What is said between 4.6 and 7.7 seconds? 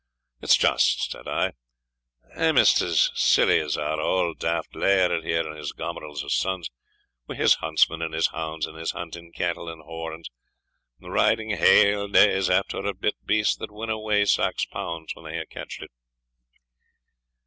laird here and his gomerils o' sons, wi' his